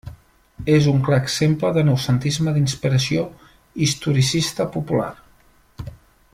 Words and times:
És 0.75 0.87
un 0.91 1.03
clar 1.07 1.19
exemple 1.23 1.71
de 1.75 1.83
noucentisme 1.89 2.55
d'inspiració 2.55 3.29
historicista 3.87 4.71
popular. 4.79 5.15